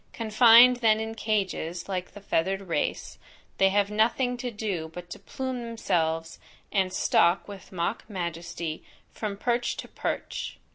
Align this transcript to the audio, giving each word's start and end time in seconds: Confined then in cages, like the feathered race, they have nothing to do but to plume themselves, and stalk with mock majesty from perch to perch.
Confined 0.13 0.77
then 0.77 0.99
in 0.99 1.13
cages, 1.13 1.87
like 1.87 2.13
the 2.13 2.21
feathered 2.21 2.61
race, 2.61 3.19
they 3.59 3.69
have 3.69 3.91
nothing 3.91 4.35
to 4.37 4.49
do 4.49 4.89
but 4.91 5.11
to 5.11 5.19
plume 5.19 5.61
themselves, 5.61 6.39
and 6.71 6.91
stalk 6.91 7.47
with 7.47 7.71
mock 7.71 8.09
majesty 8.09 8.83
from 9.11 9.37
perch 9.37 9.77
to 9.77 9.87
perch. 9.87 10.57